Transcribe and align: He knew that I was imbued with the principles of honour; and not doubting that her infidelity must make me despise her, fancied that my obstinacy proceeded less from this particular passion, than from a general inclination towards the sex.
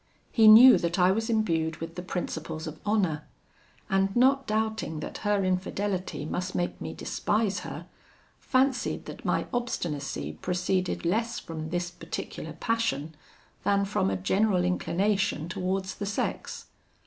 He 0.31 0.47
knew 0.47 0.79
that 0.79 0.97
I 0.97 1.11
was 1.11 1.29
imbued 1.29 1.77
with 1.77 1.93
the 1.93 2.01
principles 2.01 2.65
of 2.65 2.79
honour; 2.87 3.27
and 3.87 4.15
not 4.15 4.47
doubting 4.47 4.99
that 4.99 5.19
her 5.19 5.43
infidelity 5.45 6.25
must 6.25 6.55
make 6.55 6.81
me 6.81 6.91
despise 6.95 7.59
her, 7.59 7.85
fancied 8.39 9.05
that 9.05 9.23
my 9.25 9.45
obstinacy 9.53 10.39
proceeded 10.41 11.05
less 11.05 11.37
from 11.37 11.69
this 11.69 11.91
particular 11.91 12.53
passion, 12.53 13.13
than 13.63 13.85
from 13.85 14.09
a 14.09 14.17
general 14.17 14.65
inclination 14.65 15.47
towards 15.47 15.93
the 15.93 16.07
sex. 16.07 16.65